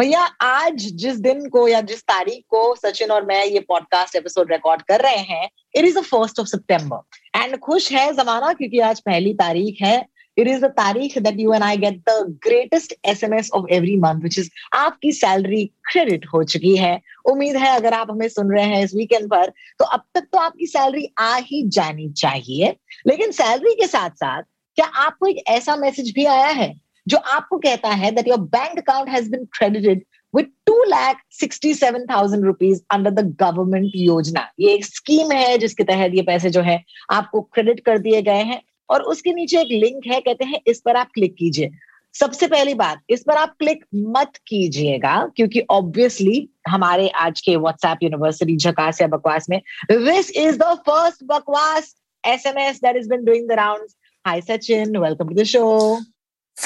[0.00, 4.52] भैया, आज जिस दिन को या जिस तारीख को सचिन और मैं ये पॉडकास्ट एपिसोड
[4.52, 8.78] रिकॉर्ड कर रहे हैं it is the first of September and खुश है जमाना, क्योंकि
[8.80, 10.04] आज पहली तारीख है।
[10.36, 14.22] इट इज़ द तारीख that you and I get the greatest SMS of every month
[14.22, 16.98] which is आपकी सैलरी क्रेडिट हो चुकी है।
[17.30, 20.38] उम्मीद है अगर आप हमें सुन रहे हैं इस वीकेंड पर तो अब तक तो
[20.38, 22.76] आपकी सैलरी आ ही जानी चाहिए।
[23.06, 24.42] लेकिन सैलरी के साथ साथ
[24.76, 26.74] क्या आपको एक ऐसा मैसेज भी आया है?
[27.10, 31.74] जो आपको कहता है that your bank account has been credited with two lakh sixty
[31.74, 36.50] seven thousand rupees under the government yojana ये एक स्कीम है जिसके तहत ये पैसे
[36.50, 40.44] जो है आपको क्रेडिट कर दिए गए हैं और उसके नीचे एक लिंक है, कहते
[40.44, 41.70] हैं, इस पर आप क्लिक कीजिए।
[42.14, 43.84] सबसे पहली बात, इस पर आप क्लिक
[44.16, 49.60] मत कीजिएगा क्योंकि ऑब्वियसली हमारे आज के व्हाट्सएप यूनिवर्सिटी झकास या बकवास में
[49.92, 54.40] दिस इज़ द फ़र्स्ट बकवास S M S that is been doing the rounds hi
[54.40, 55.62] Sachin welcome to the show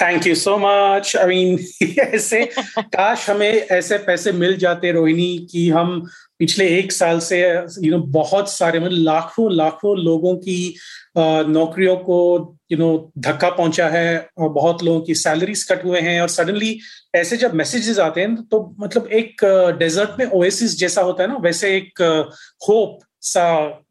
[0.01, 2.45] thank you so much I mean ऐसे
[2.79, 6.01] काश हमें ऐसे पैसे मिल जाते रोहिणी कि हम
[6.39, 10.75] पिछले एक साल से यू you नो know, बहुत सारे मतलब लाखों लाखों लोगों की
[11.19, 12.19] नौकरियों को
[12.73, 16.79] यू नो धक्का पहुँचा है और बहुत लोगों की सैलरीज कट हुए हैं और सडनली
[17.15, 19.45] ऐसे जब मैसेजेस आते हैं तो मतलब एक
[19.79, 22.03] डेजर्ट में ओएसिस जैसा होता है ना वैसे एक
[22.69, 23.45] होप सा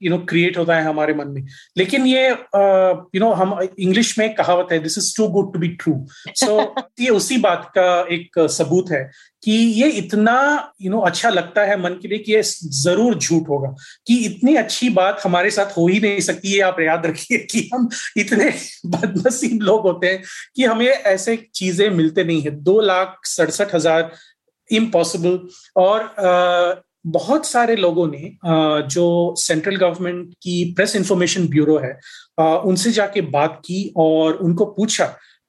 [0.04, 1.46] यू नो क्रिएट होता है हमारे मन में।
[1.78, 5.68] लेकिन ये यू नो हम इंग्लिश में कहावत है this is too good to be
[5.84, 5.94] true
[6.36, 6.60] so
[7.00, 9.10] ये उसी बात का एक सबूत है
[9.44, 10.34] कि ये इतना
[10.82, 13.74] यू you नो know, अच्छा लगता है मन के लिए कि ये ज़रूर झूठ होगा।
[14.08, 17.70] कि इतनी अच्छी बात हमारे साथ हो ही नहीं सकती है आप याद रखिए कि
[17.74, 18.50] हम इतने
[18.86, 20.24] बदनसीब लोग होते हैं
[20.56, 24.12] कि हमें ऐसे चीज़ें मिलते नहीं है। दो लाख सड़सठ हज़ार
[24.70, 25.40] इम्पॉसिबल
[25.78, 26.12] और
[27.06, 28.38] बहुत सारे लोगों ने
[28.88, 32.00] जो सेंट्रल गवर्नमेंट की प्रेस इंफॉर्मेशन ब्यूरो है
[32.40, 35.06] उनसे जाके बात की और उनको पूछा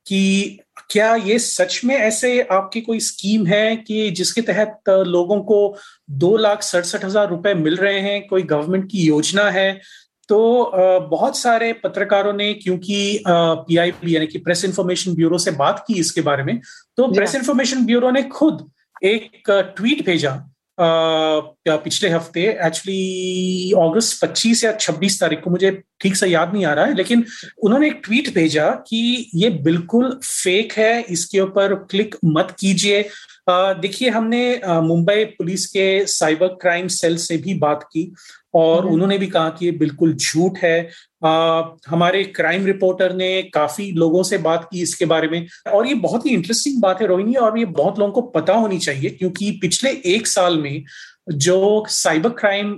[0.06, 0.58] कि
[0.90, 5.76] क्या ये सच में ऐसे आपकी कोई स्कीम है कि जिसके तहत लोगों को
[6.10, 9.80] दो लाख सड़सठ हज़ार रुपए मिल रहे हैं कोई गवर्नमेंट की योजना है?
[10.28, 10.70] तो
[11.10, 16.20] बहुत सारे पत्रकारों ने क्योंकि पीआईबी यानी कि प्रेस इंफॉर्मेशन ब्यूरो से बात की इसके
[16.20, 16.60] बारे में
[16.96, 18.70] तो प्रेस इंफॉर्मेशन ब्यूरो ने खुद
[19.04, 25.70] एक ट्वीट भेजा पिछले हफ़्ते एक्चुअली अगस्त 25 या 26 तारीख को मुझे
[26.00, 27.24] ठीक से याद नहीं आ रहा है लेकिन
[27.62, 33.02] उन्होंने एक ट्वीट भेजा कि ये बिल्कुल फेक है इसके ऊपर क्लिक मत कीजिए।
[33.48, 38.12] देखिए हमने मुंबई पुलिस के साइबर क्राइम सेल से भी बात की
[38.54, 40.90] और उन्होंने भी कहा कि ये बिल्कुल झूठ है।
[41.24, 45.94] आ, हमारे क्राइम रिपोर्टर ने काफ़ी लोगों से बात की इसके बारे में। और ये
[45.94, 49.50] बहुत ही इंटरेस्टिंग बात है रोहिणी और ये बहुत लोगों को पता होनी चाहिए क्योंकि
[49.62, 50.84] पिछले एक साल में
[51.32, 52.74] जो साइबर क्राइम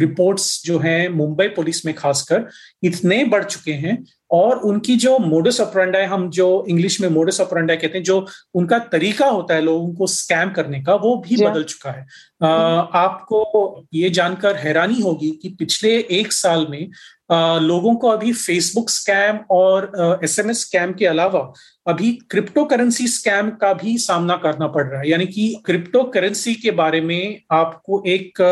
[0.00, 2.46] रिपोर्ट्स जो हैं मुंबई पुलिस में खासकर
[2.82, 3.96] इतने बढ़ चुके हैं
[4.30, 8.78] और उनकी जो मोडस ऑपरेंडा हम जो इंग्लिश में मोडस ऑपरेंडा कहते हैं जो उनका
[8.78, 12.06] तरीका होता है लोगों को स्कैम करने का वो भी बदल चुका है।
[12.42, 12.48] आ,
[12.80, 16.90] आपको ये जानकर हैरानी होगी कि पिछले एक साल में
[17.32, 19.92] आ, लोगों को अभी फेसबुक स्कैम और
[20.24, 21.52] एस एसएमएस स्कैम के अलावा
[21.86, 26.54] अभी क्रिप्टो करेंसी स्कैम का भी सामना करना पड़ रहा है। यानी कि क्रिप्टो करेंसी
[26.54, 28.42] के बारे में आपको एक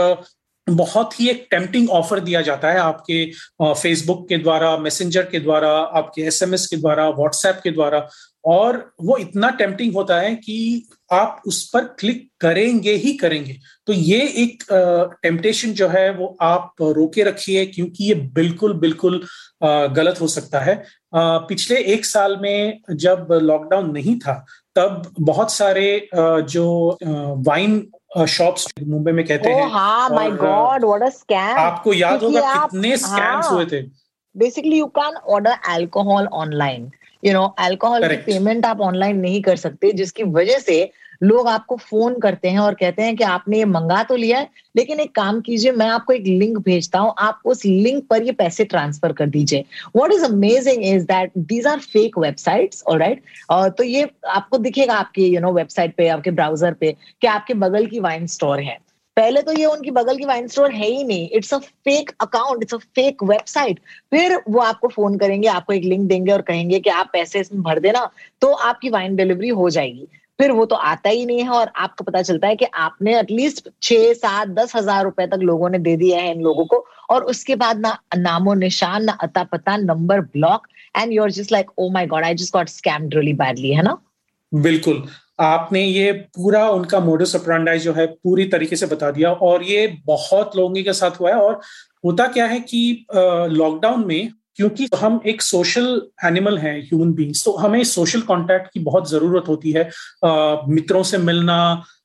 [0.69, 3.25] बहुत ही एक टेम्पटिंग ऑफ़र दिया जाता है आपके
[3.63, 8.09] फेसबुक के द्वारा मैसेंजर के द्वारा, आपके एसएमएस के द्वारा व्हाट्सएप के द्वारा।
[8.47, 13.57] और वो इतना टेम्पटिंग होता है कि आप उस पर क्लिक करेंगे ही करेंगे।
[13.87, 14.63] तो ये एक
[15.23, 19.23] टेम्पटेशन जो है वो आप रोके रखिए क्योंकि ये बिल्कुल बिल्कुल
[19.63, 20.83] गलत हो सकता है।
[21.15, 24.45] पिछले एक साल में जब लॉकडाउन नहीं था,
[24.77, 26.99] तब बहुत सारे जो
[27.49, 27.81] वाइन
[28.11, 32.67] शॉप्स मुंबई में कहते oh, हैं हाँ my God what a scam आपको याद होगा
[32.67, 33.83] कितने स्कैम्स हाँ, हुए थे।
[34.37, 36.91] Basically you can order alcohol online
[37.25, 41.77] you know alcohol की पेमेंट आप ऑनलाइन नहीं कर सकते जिसकी वजह से लोग आपको
[41.79, 45.15] फ़ोन करते हैं और कहते हैं कि आपने ये मंगा तो लिया है, लेकिन एक
[45.15, 49.13] काम कीजिए, मैं आपको एक लिंक भेजता हूँ, आप उस लिंक पर ये पैसे ट्रांसफ़र
[49.13, 49.65] कर दीजिए।
[49.97, 55.23] What is amazing is that these are fake websites right तो ये आपको दिखेगा आपके
[55.25, 58.79] यू नो वेबसाइट पे, आपके ब्राउज़र पे कि आपके बगल की वाइन स्टोर है।
[59.17, 62.63] पहले तो ये उनकी बगल की वाइन स्टोर है ही नहीं। It's a fake account
[62.63, 63.81] it's a fake website
[64.13, 67.63] फिर वो आपको फ़ोन करेंगे, आपको एक लिंक देंगे और कहेंगे कि आप पैसे इसमें
[67.63, 68.09] भर देना
[68.43, 70.07] तो आपकी वाइन डिलीवरी हो जाएगी।
[70.39, 73.69] फिर वो तो आता ही नहीं है और आपको पता चलता है कि आपने एटलीस्ट
[73.83, 77.25] छह, सात, दस हज़ार रुपए तक लोगों ने दे दिया है इन लोगों को। और
[77.25, 81.91] उसके बाद ना नामो निशान, ना अता पता number block and you're just like oh
[81.93, 83.97] my God I just got scammed really badly है ना?
[84.53, 85.03] बिल्कुल।
[85.41, 89.87] आपने ये पूरा उनका मोडस ऑपरेंडाई जो है पूरी तरीके से बता दिया और ये
[90.07, 91.61] बहुत लोगों के साथ हुआ है। और
[92.05, 97.53] होता क्या है कि लॉकडाउन में क्योंकि हम एक सोशल एनिमल हैं ह्यूमन बींग्स तो
[97.57, 99.89] हमें सोशल कांटेक्ट की बहुत ज़रूरत होती है
[100.69, 101.59] मित्रों से मिलना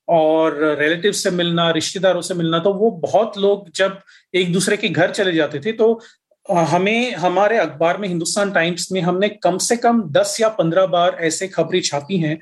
[0.10, 3.98] और रिलेटिव से मिलना, रिश्तेदारों से मिलना तो वो बहुत लोग जब
[4.34, 6.00] एक दूसरे के घर चले जाते थे तो
[6.46, 11.18] हमें, हमारे अखबार में हिंदुस्तान टाइम्स में हमने कम से कम दस या पंद्रह बार
[11.22, 12.38] ऐसे खबरें छापी हैं,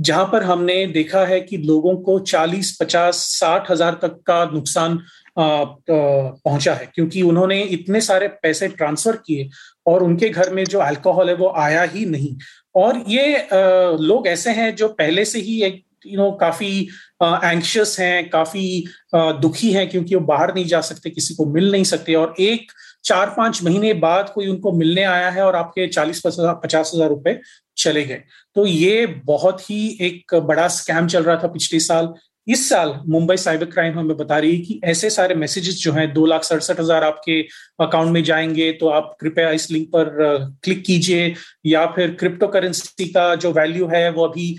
[0.00, 4.98] जहाँ पर हमने देखा है कि लोगों को चालीस, पचास, साठ हज़ार तक का नुकसान
[5.36, 9.48] पहुँचा है, क्योंकि उन्होंने इतने सारे पैसे ट्रांसफ़र किए
[9.86, 12.36] और उनके घर में जो अल्कोहल है वो आया ही नहीं।
[12.74, 16.88] और ये लोग ऐसे हैं जो पहले से ही एक यू नो काफ़ी
[17.22, 18.84] एंक्शियस हैं, काफ़ी
[19.14, 22.72] दुखी हैं, क्योंकि वो बाहर नहीं जा सकते, किसी को मिल नहीं सकते। और एक
[23.04, 27.38] चार पाँच महीने बाद कोई उनको मिलने आया है और आपके चालीस पचास हज़ार रुपए
[27.76, 28.22] चले गए।
[28.56, 32.12] तो ये बहुत ही एक बड़ा स्कैम चल रहा था पिछले साल।
[32.46, 36.12] इस साल मुंबई साइबर क्राइम हमें बता रही है कि ऐसे सारे मैसेजेस जो हैं,
[36.12, 37.40] दो लाख सड़सठ हज़ार आपके
[37.80, 40.08] अकाउंट में जाएँगे तो आप कृपया इस लिंक पर
[40.64, 41.34] क्लिक कीजिए।
[41.66, 44.50] या फिर क्रिप्टो करेंसी का जो वैल्यू है, वो अभी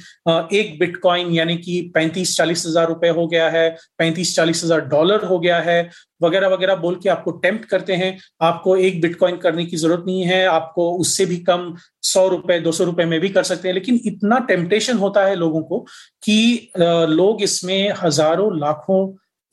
[0.54, 5.26] एक बिटकॉइन यानी कि पैंतीस चालीस हज़ार रुपए हो गया है, पैंतीस चालीस हज़ार डॉलर
[5.26, 5.90] हो गया है।
[6.24, 10.24] वगैरह वगैरह बोल के आपको टेम्प्ट करते हैं। आपको एक बिटकॉइन करने की ज़रूरत नहीं
[10.26, 11.74] है। आपको उससे भी कम
[12.04, 15.36] सौ रुपए दो सौ रुपए में भी कर सकते हैं। लेकिन इतना टेम्पटेशन होता है
[15.36, 15.80] लोगों को
[16.24, 19.02] कि लोग इसमें हज़ारों लाखों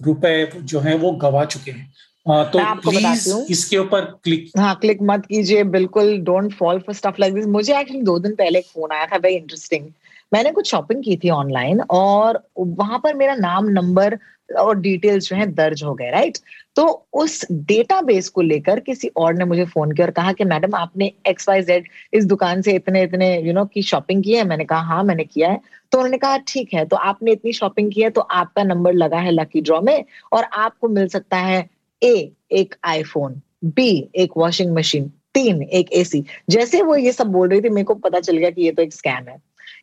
[0.01, 1.93] रुपए जो है वो गवा चुके हैं।
[2.27, 7.35] तो प्लीज़ इसके ऊपर क्लिक हाँ क्लिक मत कीजिए। बिल्कुल don't fall for stuff like
[7.35, 9.89] this मुझे एक्चुअली दो दिन पहले एक फ़ोन आया था। वेरी इंटरेस्टिंग
[10.33, 14.19] मैंने कुछ शॉपिंग की थी ऑनलाइन और वहाँ पर मेरा नाम नंबर
[14.59, 16.39] और डिटेल्स जो है दर्ज हो गए राइट
[16.77, 20.75] तो उस डेटाबेस को लेकर किसी और ने मुझे फ़ोन किया और कहा कि मैडम
[20.75, 24.23] आपने एक्स वाई जेड इस दुकान से इतने इतने यू you नो know, की शॉपिंग
[24.25, 24.45] की है?
[24.45, 25.61] मैंने कहा हाँ मैंने किया है।
[25.93, 29.19] तो उन्होंने कहा ठीक है तो आपने इतनी शॉपिंग की है तो आपका नंबर लगा
[29.19, 31.69] है लकी ड्रॉ में और आपको मिल सकता है
[32.03, 37.49] ए एक आईफोन बी एक वॉशिंग मशीन तीन एक एसी जैसे वो ये सब बोल
[37.49, 39.37] रही थी मेरे को पता चल गया कि ये तो एक स्कैम है।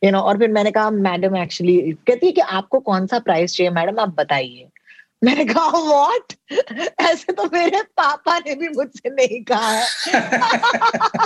[0.03, 3.55] यू नो और फिर मैंने कहा, मैडम एक्चुअली कहती है कि, आपको कौन सा प्राइस
[3.55, 3.71] चाहिए?
[3.71, 4.67] मैडम, आप बताइए।
[5.23, 6.33] मैंने कहा व्हाट
[6.99, 9.87] ऐसे तो मेरे पापा ने भी मुझसे नहीं कहा है।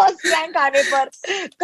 [0.00, 1.04] फ़र्स्ट रैंक आने पर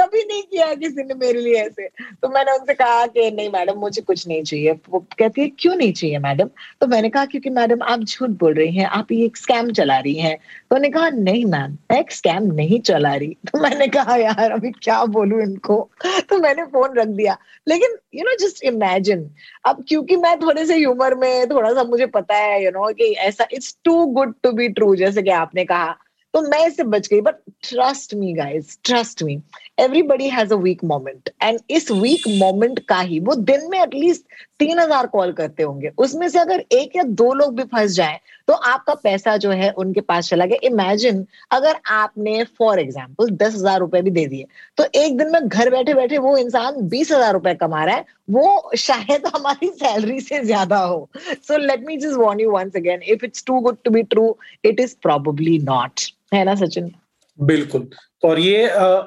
[0.01, 1.89] कभी नहीं किया किसी ने मेरे लिए ऐसे।
[2.23, 5.75] तो मैंने उनसे कहा कि नहीं मैडम मुझे कुछ नहीं चाहिए। वो कहती है क्यों
[5.77, 6.51] नहीं चाहिए मैडम?
[6.81, 9.99] तो मैंने कहा क्योंकि मैडम आप झूठ बोल रही हैं आप ये एक स्कैम चला
[9.99, 13.87] रही हैं। तो उन्होंने कहा नहीं मैम मैं एक स्कैम नहीं चला रही। तो मैंने
[13.87, 15.91] कहा यार अभी क्या बोलू इनको?
[16.07, 17.37] तो मैंने फ़ोन रख दिया।
[17.69, 19.31] लेकिन यू नो जस्ट इमेजिन
[19.65, 22.85] अब क्योंकि मैं थोड़े से ह्यूमर में थोड़ा सा मुझे पता है यू you नो
[22.85, 25.97] know, कि ऐसा it's too good to be true जैसे कि आपने कहा।
[26.35, 29.39] तो मैं इससे बच गई but trust me guys trust me
[29.81, 34.25] everybody has a weak moment and इस वीक मोमेंट का ही, वो दिन में एटलीस्ट
[34.61, 38.19] तीन हज़ार कॉल करते होंगे। उसमें से अगर एक या दो लोग भी फंस जाए
[38.49, 43.55] तो आपका पैसा जो है उनके पास चला गया। इमेजिन अगर आपने फॉर एग्ज़ाम्पल दस
[43.55, 44.47] हज़ार रुपए भी दे दिए
[44.79, 48.05] तो एक दिन में घर बैठे बैठे वो इंसान बीस हज़ार रुपए कमा रहा है।
[48.31, 53.03] वो शायद हमारी सैलरी से ज़्यादा हो। So let me just warn you once again
[53.05, 56.01] if it's too good to be true it is probably not
[56.35, 56.91] है ना, सचिन?
[57.39, 57.89] बिल्कुल।
[58.25, 58.65] और ये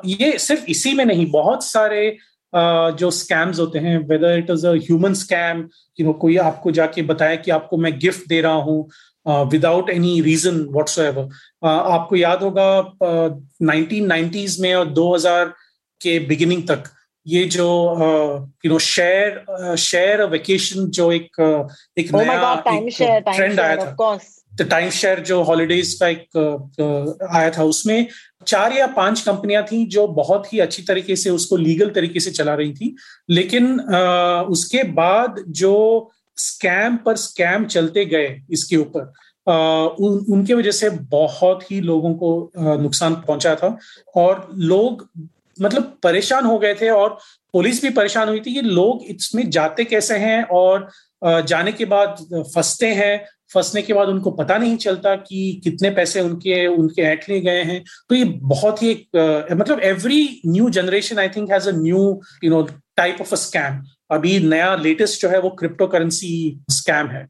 [0.08, 2.18] ये सिर्फ़ इसी में नहीं, बहुत सारे
[2.56, 5.68] जो स्कैम्स होते हैं whether it is human scam
[6.00, 8.90] you know कोई आपको जाके बताया कि आपको मैं गिफ्ट दे रहा हूँ
[9.28, 11.00] विदाउट एनी रीजन व्हाट्स
[11.64, 12.68] आपको याद होगा
[13.04, 15.52] नाइनटीन नाइनटीज में और 2000
[16.02, 16.84] के बिगिनिंग तक
[17.28, 17.68] ये जो
[18.66, 21.40] you know share share vacation जो एक
[21.98, 23.92] एक oh नया God, एक, शेयर, ट्रेंड आया था।
[24.62, 28.08] टाइम शेयर जो हॉलीडेज का एक आया था उसमें
[28.48, 32.32] चार या पाँच कंपनियाँ थी जो बहुत ही अच्छी तरीके से उसको लीगल तरीके से
[32.32, 32.96] चला रही थी।
[33.30, 33.80] लेकिन
[34.50, 39.14] उसके बाद जो स्कैम पर स्कैम चलते गए इसके ऊपर
[40.00, 43.78] उन, उनके वजह से बहुत ही लोगों को नुकसान पहुँचा था
[44.16, 45.10] और लोग
[45.62, 47.18] मतलब परेशान हो गए थे और
[47.54, 50.90] पुलिस भी परेशान हुई थी कि लोग इसमें जाते कैसे हैं और
[51.26, 52.16] जाने के बाद
[52.56, 57.40] फंसते हैं फंसने के बाद उनको पता नहीं चलता कि कितने पैसे उनके उनके ऐंठने
[57.40, 61.72] गए हैं तो ये बहुत ही एक मतलब every new generation I think has a
[61.76, 62.04] new
[62.44, 62.62] you know
[62.98, 66.32] type of a scam अभी नया लेटेस्ट जो है वो क्रिप्टो करेंसी
[66.72, 67.28] स्कैम है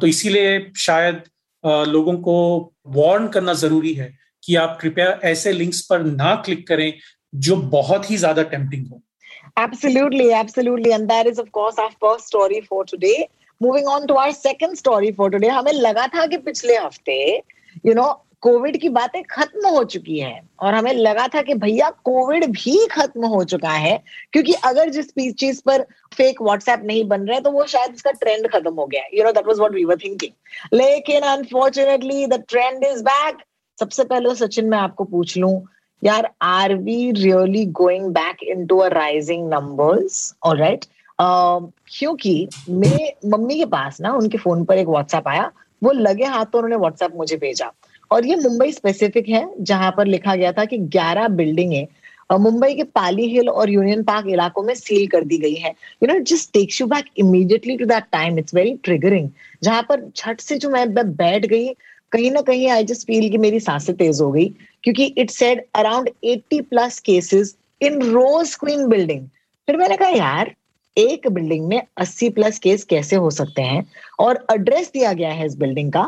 [0.00, 1.22] तो इसीलिए शायद
[1.88, 2.34] लोगों को
[2.96, 6.92] वार्न करना ज़रूरी है कि आप कृपया ऐसे लिंक्स पर ना क्लिक करें
[7.34, 9.02] जो बहुत ही ज़्यादा टेम्पटिंग हो
[9.56, 10.92] Absolutely, absolutely.
[10.92, 13.28] And that is, of course, our first story for today.
[13.62, 15.48] Moving on to our second story for today.
[15.50, 17.16] हमें लगा था कि पिछले हफ़्ते,
[17.86, 21.90] you know कोविड की बातें खत्म हो चुकी है। और हमें लगा था कि भैया
[22.04, 24.02] कोविड भी खत्म हो चुका है,
[24.32, 25.82] क्योंकि अगर जिस चीज़ पर
[26.16, 29.32] फेक व्हाट्सएप नहीं बन रहे तो वो शायद इसका ट्रेंड खत्म हो गया you know
[29.32, 33.44] that was what we were thinking लेकिन unfortunately the trend is back
[33.78, 35.54] सबसे पहले सचिन मैं आपको पूछ लूँ,
[36.02, 40.84] यार are we really going back into a rising numbers और राइट
[41.22, 45.50] क्योंकि मेरे मम्मी के पास ना, उनके फ़ोन पर एक व्हाट्सएप आया।
[45.82, 47.72] वो लगे हाथ तो उन्होंने व्हाट्सएप मुझे भेजा।
[48.10, 51.88] और ये मुंबई स्पेसिफिक है, जहाँ पर लिखा गया था कि 11 बिल्डिंगे
[52.32, 55.70] मुंबई के पाली हिल और यूनियन पार्क इलाकों में सील कर दी गई है।
[56.02, 59.28] You know just takes you back immediately to that time it's very triggering
[59.62, 61.68] जहाँ पर झट से जो मैं बैठ गई,
[62.12, 64.48] कहीं ना कहीं आई जस्ट फील कि मेरी साँसें तेज हो गई।
[64.84, 69.26] क्योंकि it said around 80 plus cases in Rose Queen building
[69.68, 70.54] फिर मैंने कहा, यार
[70.96, 73.84] एक बिल्डिंग में 80 प्लस केस कैसे हो सकते हैं?
[74.20, 76.02] और एड्रेस दिया गया है इस बिल्डिंग का।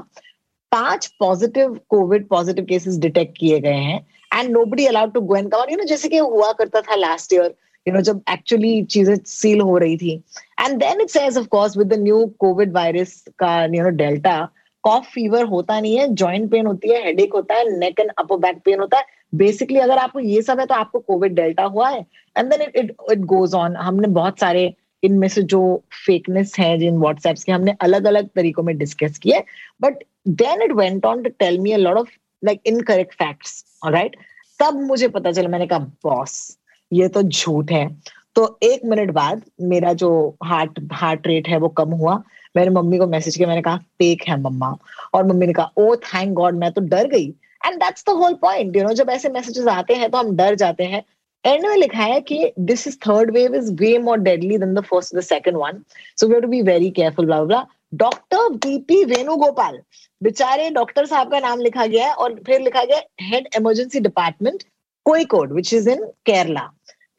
[0.73, 3.99] पाँच positive COVID positive cases detect किए गए हैं
[4.33, 7.33] and nobody allowed to go and cover you know जैसे कि हुआ करता था लास्ट
[7.33, 7.55] ईयर
[7.87, 10.14] यू नो जब एक्चुअली चीज़ें सील हो रही थी।
[10.61, 14.37] And then it says of course with the new COVID virus का you know Delta
[14.85, 18.37] cough fever होता नहीं है जॉइंट पेन होती है हेडेक होता है neck and upper
[18.38, 21.88] back pain होता है। बेसिकली अगर आपको ये सब है तो आपको कोविड डेल्टा हुआ
[21.91, 22.00] है
[22.37, 24.73] and then it it goes on हमने बहुत सारे
[25.03, 25.61] इनमें से जो
[26.07, 29.43] फेकनेस है, जिन व्हाट्सएप्स के, हमने अलग अलग तरीकों में डिस्कस किए
[29.83, 32.11] but then it went on to tell me a lot of
[32.43, 34.17] like incorrect facts right
[34.61, 36.59] तब मुझे पता चला, मैंने कहा, बॉस,
[36.93, 37.88] ये तो झूठ है।
[38.37, 40.11] तो एक मिनट बाद मेरा जो
[40.45, 42.23] हार्ट हार्ट रेट है, वो कम हुआ।
[42.57, 44.75] मैंने मम्मी को मैसेज किया, मैंने कहा फेक है मम्मा।
[45.14, 47.33] और मम्मी ने कहा ओ थैंक गॉड मैं तो डर गई।
[47.66, 50.54] And that's the whole point you know जब ऐसे मैसेजेस आते हैं तो हम डर
[50.54, 51.02] जाते हैं।
[51.44, 54.85] एंड में लिखा है कि this is third wave is way more deadly than the
[54.85, 55.83] first the second one
[56.21, 59.78] so we have to be very careful blah blah doctor BP Venugopal
[60.23, 64.62] बेचारे डॉक्टर साहब का नाम लिखा गया है और फिर लिखा गया हेड इमरजेंसी डिपार्टमेंट
[65.06, 66.71] कोई code which is in Kerala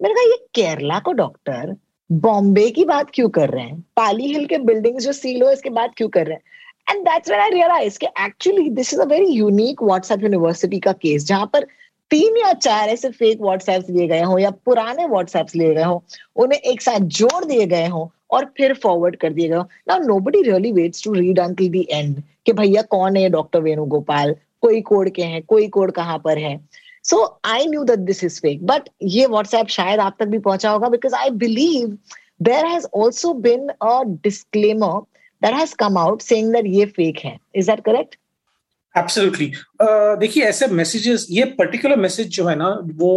[0.01, 1.75] मैंने कहा, ये केरला को डॉक्टर
[2.09, 3.79] बॉम्बे की बात क्यों कर रहे हैं?
[3.95, 6.41] पाली हिल के बिल्डिंग्स जो सील हो इसके बाद क्यों कर रहे हैं?
[6.87, 10.91] And that's when I realise कि actually this is a very unique WhatsApp university का
[10.93, 11.65] केस जहाँ पर
[12.11, 16.03] तीन या चार ऐसे फेक व्हाट्सएप्स लिए गए हो या पुराने व्हाट्सएप्स लिए गए हो,
[16.35, 19.99] उन्हें एक साथ जोड़ दिए गए हो और फिर फॉरवर्ड कर दिए गए हो। Now
[19.99, 24.35] nobody really waits to read until the end कि भैया कौन है डॉक्टर वेणुगोपाल?
[24.61, 26.59] कोई कोड के हैं, कोई कोड कहाँ पर है?
[27.03, 30.69] So I knew that this is fake but ये व्हाट्सएप शायद आप तक भी पहुँचा
[30.71, 31.97] होगा because I believe
[32.41, 35.01] there has also been a disclaimer
[35.41, 37.37] that has come out saying that ये फेक है.
[37.55, 38.15] इज़ दैट करेक्ट
[38.95, 39.51] एब्सोल्युटली
[40.19, 43.11] देखिए ऐसे मैसेजेस ये पर्टिकुलर मैसेज जो है ना वो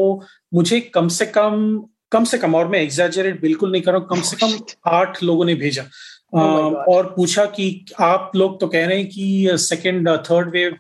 [0.55, 1.57] मुझे कम से कम
[2.13, 4.59] कम से कम और मैं एग्जैजरेट बिल्कुल नहीं कर रहा हूँ कम से कम
[4.91, 5.85] आठ लोगों ने भेजा।
[6.35, 6.41] Oh
[6.89, 7.67] और पूछा कि
[8.01, 10.77] आप लोग तो कह रहे हैं कि सेकंड थर्ड वेव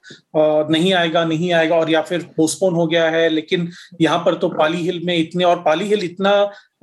[0.70, 3.68] नहीं आएगा नहीं आएगा और या फिर पोस्टपोन हो गया है लेकिन
[4.00, 6.32] यहाँ पर तो पाली हिल में इतने और पाली हिल इतना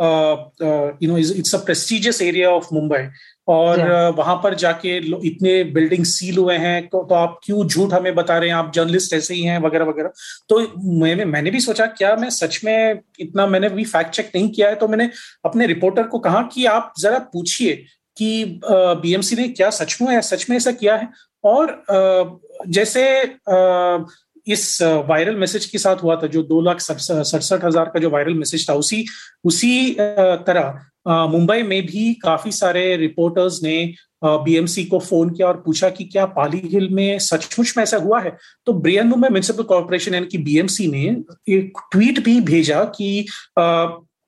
[0.01, 3.03] you know it's a prestigious area of Mumbai
[3.47, 3.79] और
[4.17, 4.95] वहाँ पर जाके
[5.27, 8.55] इतने बिल्डिंग सील हुए हैं तो, तो आप क्यों झूठ हमें बता रहे हैं?
[8.55, 10.11] आप जर्नलिस्ट ऐसे ही हैं वगैरह वगैरह।
[10.49, 10.59] तो
[11.01, 14.69] मैंने मैंने भी सोचा क्या मैं सच में इतना मैंने भी फैक्ट चेक नहीं किया
[14.69, 15.09] है तो मैंने
[15.45, 17.73] अपने रिपोर्टर को कहा कि आप जरा पूछिए
[18.17, 21.09] कि बीएमसी ने क्या सच में सच में ऐसा किया है?
[21.43, 21.81] और
[22.67, 23.03] जैसे
[24.47, 28.33] इस वायरल मैसेज के साथ हुआ था जो दो लाख सड़सठ हज़ार का जो वायरल
[28.33, 29.05] मैसेज था उसी
[29.45, 33.93] उसी तरह मुंबई में भी काफ़ी सारे रिपोर्टर्स ने
[34.23, 38.21] बीएमसी को फ़ोन किया और पूछा कि क्या पाली हिल में सचमुच में ऐसा हुआ
[38.21, 38.37] है?
[38.65, 41.03] तो ब्रियन मुंबई म्यूनिसिपल कॉर्पोरेशन यानी कि बीएमसी ने
[41.55, 43.19] एक ट्वीट भी भेजा कि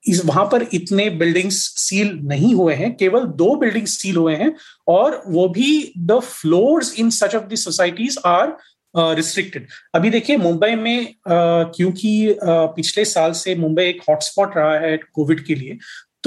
[0.07, 4.55] इस, वहाँ पर इतने बिल्डिंग्स सील नहीं हुए हैं, केवल दो बिल्डिंग्स सील हुए हैं
[4.88, 8.57] और वो भी the floors in such of the societies are
[8.98, 15.43] restricted अभी देखिए मुंबई में क्योंकि पिछले साल से मुंबई एक हॉटस्पॉट रहा है कोविड
[15.46, 15.77] के लिए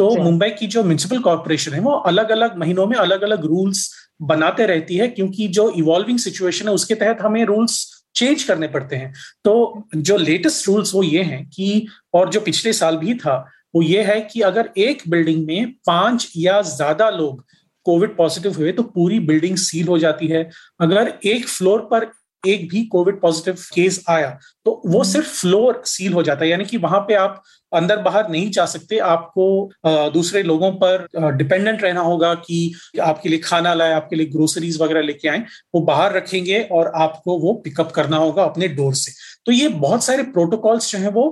[0.00, 3.88] तो मुंबई की जो म्यूनिसिपल कॉर्पोरेशन है वो अलग अलग महीनों में अलग अलग रूल्स
[4.22, 7.74] बनाते रहती है क्योंकि जो इवॉल्विंग सिचुएशन है उसके तहत हमें रूल्स
[8.14, 9.12] चेंज करने पड़ते हैं।
[9.44, 13.36] तो जो लेटेस्ट रूल्स वो ये हैं कि और जो पिछले साल भी था
[13.74, 17.44] वो ये है कि अगर एक बिल्डिंग में पाँच या ज़्यादा लोग
[17.86, 20.48] कोविड पॉजिटिव हुए तो पूरी बिल्डिंग सील हो जाती है।
[20.80, 22.04] अगर एक फ्लोर पर
[22.44, 26.50] एक भी कोविड पॉजिटिव केस आया तो वो हम्म। सिर्फ़ फ्लोर सील हो जाता है।
[26.50, 27.42] यानी कि वहाँ पे आप
[27.72, 29.70] अंदर बाहर नहीं जा सकते। आपको
[30.12, 31.06] दूसरे लोगों पर
[31.36, 35.44] डिपेंडेंट रहना होगा कि आपके लिए खाना लाए आपके लिए ग्रोसरीज वगैरह लेके आए
[35.74, 39.12] वो बाहर रखेंगे और आपको वो पिकअप करना होगा अपने डोर से।
[39.46, 41.24] तो ये बहुत सारे प्रोटोकॉल्स जो है वो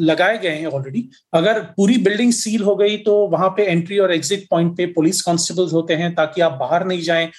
[0.00, 4.12] लगाए गए हैं ऑलरेडी अगर पूरी बिल्डिंग सील हो गई तो वहाँ पे एंट्री और
[4.12, 7.30] एग्जिट पॉइंट पे पुलिस कांस्टेबल्स होते हैं ताकि आप बाहर नहीं जाएँ।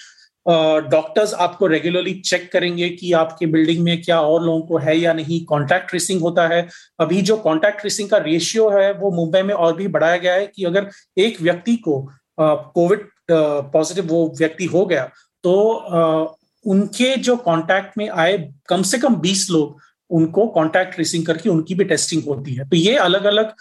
[0.45, 5.13] डॉक्टर्स आपको रेगुलरली चेक करेंगे कि आपके बिल्डिंग में क्या और लोगों को है या
[5.13, 6.67] नहीं। कॉन्टैक्ट ट्रेसिंग होता है।
[6.99, 10.47] अभी जो कॉन्टैक्ट ट्रेसिंग का रेशियो है वो मुंबई में और भी बढ़ाया गया है
[10.47, 11.99] कि अगर एक व्यक्ति को
[12.39, 15.03] कोविड पॉजिटिव वो व्यक्ति हो गया
[15.43, 15.53] तो
[15.87, 16.27] uh,
[16.65, 21.75] उनके जो कॉन्टैक्ट में आए कम से कम बीस लोग उनको कॉन्टैक्ट ट्रेसिंग करके उनकी
[21.75, 23.53] भी टेस्टिंग होती है। तो ये अलग अलग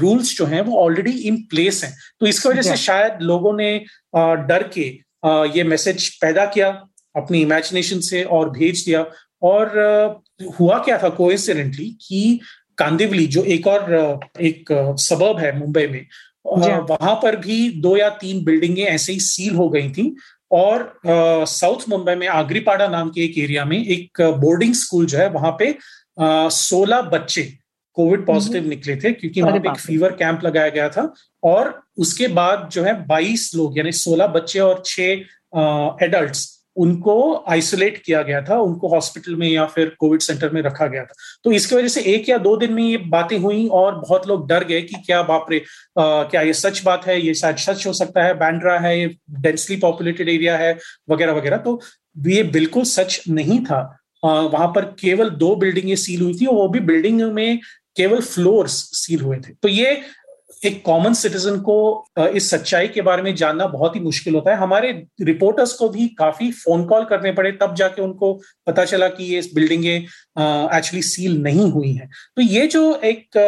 [0.00, 3.76] रूल्स जो हैं वो ऑलरेडी इन प्लेस हैं। तो इसकी वजह से शायद लोगों ने
[4.16, 4.88] डर के
[5.26, 6.68] ये मैसेज पैदा किया
[7.14, 9.06] अपनी इमेजिनेशन से और भेज दिया।
[9.42, 10.22] और
[10.60, 12.40] हुआ क्या था कोइंसिडेंटली कि
[12.78, 16.06] कांदिवली जो एक और एक सबब है मुंबई में
[16.46, 20.14] वहाँ पर भी दो या तीन बिल्डिंगें ऐसे ही सील हो गई थी।
[20.52, 25.28] और साउथ मुंबई में आगरीपाड़ा नाम के एक एरिया में एक बोर्डिंग स्कूल जो है
[25.30, 25.74] वहाँ पे
[26.54, 27.42] सोलह बच्चे
[27.96, 31.78] कोविड पॉजिटिव हम्म। निकले थे क्योंकि वहाँ पे एक फीवर कैंप लगाया गया था और
[31.98, 36.36] उसके बाद जो है 22 लोग यानी 16 बच्चे और छह एडल्ट
[36.76, 37.14] उनको
[37.48, 41.14] आइसोलेट किया गया था उनको हॉस्पिटल में या फिर कोविड सेंटर में रखा गया था।
[41.44, 44.48] तो इसकी वजह से एक या दो दिन में ये बातें हुई और बहुत लोग
[44.48, 45.62] डर गए कि क्या बापरे
[45.98, 49.06] क्या ये सच बात है ये शायद सच हो सकता है बैंड्रा है ये
[49.40, 50.76] डेंसली पॉपुलेटेड एरिया है
[51.10, 51.80] वगैरह वगैरह। तो
[52.28, 53.80] ये बिल्कुल सच नहीं था।
[54.24, 57.60] वहाँ पर केवल दो बिल्डिंगें सील हुई थी और वो भी बिल्डिंग में
[57.96, 60.00] केवल फ्लोर्स सील हुए थे। तो ये
[60.64, 61.74] एक कॉमन सिटीजन को
[62.18, 66.06] इस सच्चाई के बारे में जानना बहुत ही मुश्किल होता है। हमारे रिपोर्टर्स को भी
[66.18, 68.32] काफ़ी फ़ोन कॉल करने पड़े, तब जाके उनको
[68.66, 73.38] पता चला कि ये बिल्डिंगें एक्चुअली सील नहीं हुई हैं। तो ये जो एक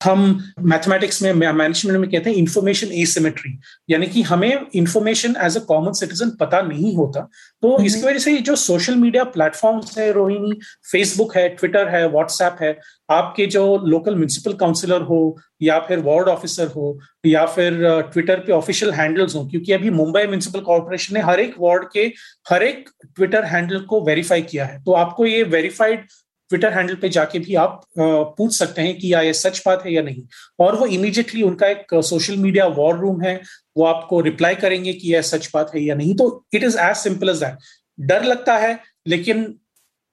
[0.00, 0.22] हम
[0.62, 3.52] मैथमेटिक्स में मैनेजमेंट में कहते हैं इंफॉर्मेशन एसिमेट्री
[3.88, 7.20] यानी कि हमें information as a common citizen पता नहीं होता
[7.62, 10.58] तो हम्म। इसकी वजह से जो सोशल मीडिया प्लेटफॉर्म्स है रोहिणी
[10.92, 12.78] फेसबुक है ट्विटर है व्हाट्सएप है
[13.10, 15.20] आपके जो लोकल म्यूनिसिपल काउंसिलर हो
[15.62, 17.78] या फिर वार्ड ऑफिसर हो या फिर
[18.12, 22.12] ट्विटर पे ऑफिशियल हैंडल्स हो क्योंकि अभी मुंबई म्यूनिसिपल कॉर्पोरेशन ने हर एक वार्ड के
[22.50, 26.06] हर एक ट्विटर हैंडल को वेरीफाई किया है तो आपको ये वेरीफाइड
[26.50, 29.92] ट्विटर हैंडल पे जाके भी आप पूछ सकते हैं कि या ये सच बात है
[29.92, 30.22] या नहीं?
[30.60, 33.40] और वो इमीडिएटली उनका एक सोशल मीडिया वॉर रूम है।
[33.76, 36.14] वो आपको रिप्लाई करेंगे कि यह सच बात है या नहीं?
[36.14, 37.58] तो it is as simple as that
[37.98, 39.42] डर लगता है लेकिन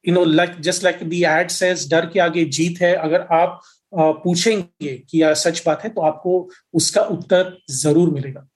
[0.05, 3.61] you know like just like the ad says डर के आगे जीत है। अगर आप
[3.93, 8.47] पूछेंगे कि यह सच बात है तो आपको उसका उत्तर ज़रूर मिलेगा।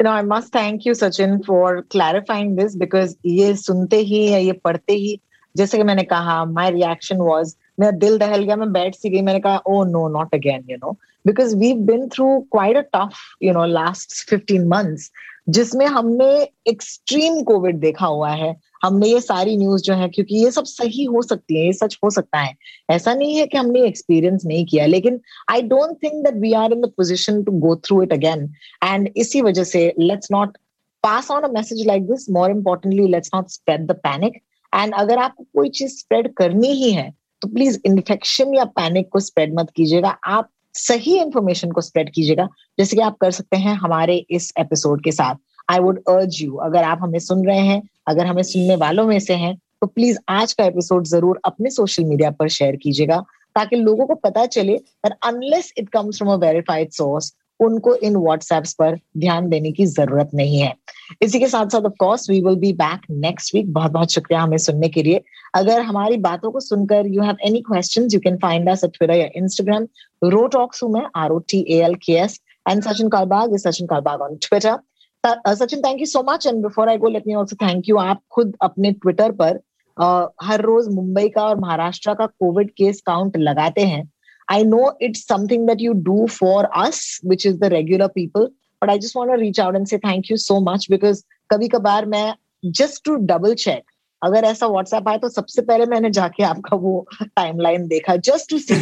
[0.00, 4.38] You know, I must thank you, Sachin, for clarifying this because ये सुनते ही या
[4.38, 5.20] ये पढ़ते ही
[5.56, 9.22] जैसे कि मैंने कहा माई रिएक्शन वॉज़ मेरा दिल दहल गया, मैं बैठ सी गई,
[9.22, 13.16] मैंने कहा ओ no not again you know because we been through quite a tough
[13.42, 15.10] you know last fifteen months
[15.48, 16.26] जिसमें हमने
[16.68, 21.04] एक्सट्रीम कोविड देखा हुआ है। हमने ये सारी न्यूज़ जो है, क्योंकि ये सब सही
[21.04, 22.54] हो सकती है, ये सच हो सकता है।
[22.90, 26.72] ऐसा नहीं है कि हमने एक्सपीरियंस नहीं किया, लेकिन I don't think that we are
[26.72, 28.48] in the position to go through it again
[28.84, 30.56] and इसी वजह से let's not
[31.04, 34.40] pass on a message like this more importantly let's not spread the panic
[34.74, 37.10] and अगर आपको कोई चीज़ spread करनी ही है
[37.42, 42.48] तो प्लीज़ इन्फेक्शन या पैनिक को स्प्रेड मत कीजिएगा। आप सही इंफॉर्मेशन को स्प्रेड कीजिएगा।
[42.78, 45.34] जैसे कि आप कर सकते हैं हमारे इस एपिसोड के साथ।
[45.68, 49.18] आई वुड अर्ज़ यू अगर आप हमें सुन रहे हैं, अगर हमें सुनने वालों में
[49.20, 53.18] से हैं तो प्लीज़ आज का एपिसोड ज़रूर अपने सोशल मीडिया पर शेयर कीजिएगा,
[53.56, 54.76] ताकि लोगों को पता चले
[55.06, 60.30] unless it comes from a verified source उनको इन व्हाट्सएप्स पर ध्यान देने की ज़रूरत
[60.34, 60.74] नहीं है।
[61.22, 64.40] इसी के साथ साथ of course we will be back next week बहुत बहुत शुक्रिया
[64.42, 65.22] हमें सुनने के लिए।
[65.54, 69.14] अगर हमारी बातों को सुनकर you have any questions you can find us at Twitter
[69.14, 69.86] या इंस्टाग्राम
[70.30, 73.68] रो टॉक्स हूँ मैं R O T A L K S and Sachin Kalbag is
[73.68, 77.34] Sachin Kalbag on Twitter Sachin thank you so much and before I go let me
[77.34, 79.60] also thank you आप खुद अपने Twitter पर
[79.96, 84.04] uh, हर रोज मुंबई का और महाराष्ट्र का Covid case count लगाते हैं।
[84.50, 86.98] I know it's something that you do for us,
[87.30, 88.46] which is the regular people.
[88.82, 91.68] But I just want to reach out and say thank you so much because कभी
[91.68, 92.34] कभार मैं
[92.72, 97.06] just to double check अगर ऐसा WhatsApp आया तो सबसे पहले मैंने जाके आपका वो
[97.22, 98.74] टाइमलाइन देखा just to see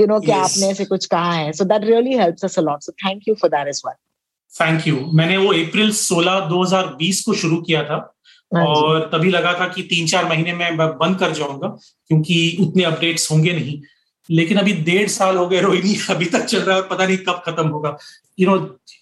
[0.00, 2.82] you know कि आपने ऐसे कुछ कहा है। So that really helps us a lot
[2.82, 3.94] so thank you for that as well
[4.60, 7.96] thank you मैंने वो अप्रैल 16 2020 को शुरू किया था
[8.54, 11.68] हाँ और तभी लगा था कि तीन चार महीने में बंद कर जाऊँगा
[12.08, 13.80] क्योंकि उतने अपडेट्स होंगे नहीं।
[14.28, 17.16] लेकिन अभी डेढ़ साल हो गए रोहिणी अभी तक चल रहा है और पता नहीं
[17.18, 17.96] कब खत्म होगा।
[18.40, 18.56] You know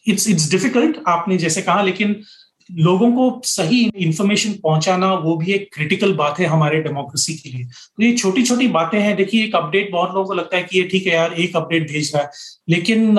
[0.09, 2.23] it's it's difficult आपने जैसे कहा, लेकिन
[2.71, 7.65] लोगों को सही इंफॉर्मेशन पहुंचाना, वो भी एक क्रिटिकल बात है हमारे डेमोक्रेसी के लिए।
[7.65, 10.79] तो ये छोटी छोटी बातें हैं, देखिए, एक अपडेट बहुत लोगों को लगता है कि
[10.79, 12.31] ये ठीक है यार, एक अपडेट भेज रहा है।
[12.69, 13.17] लेकिन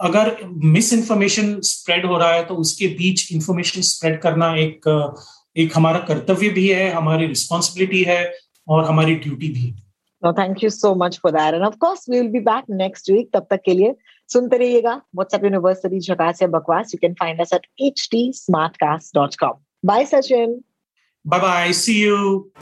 [0.00, 4.88] अगर मिस इन्फॉर्मेशन स्प्रेड हो रहा है तो उसके बीच इंफॉर्मेशन स्प्रेड करना एक
[5.56, 8.32] एक हमारा कर्तव्य भी है, हमारी रिस्पॉन्सिबिलिटी है
[8.68, 9.83] और हमारी ड्यूटी भी है।
[10.24, 11.52] No, thank you so much for that.
[11.54, 13.30] And of course, we will be back next week.
[13.32, 13.94] तब तक के लिए
[14.32, 19.60] सुनते रहिएगा व्हाट्सएप यूनिवर्सिटी झकास या बकवास you can find us at htsmartcast.com.
[19.84, 20.54] Bye, Sachin.
[21.24, 21.72] Bye bye.
[21.72, 22.52] See you.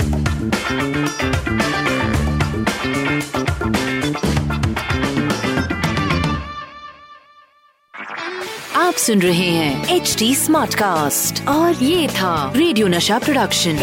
[8.77, 13.79] आप सुन रहे हैं एच डी स्मार्ट कास्ट और ये था रेडियो नशा प्रोडक्शन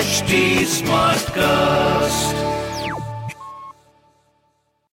[0.00, 0.42] HD
[0.76, 2.47] Smartcast.